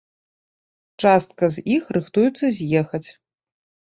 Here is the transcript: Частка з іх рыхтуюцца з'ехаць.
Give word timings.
Частка 1.03 1.49
з 1.57 1.65
іх 1.75 1.83
рыхтуюцца 1.97 2.45
з'ехаць. 2.61 3.05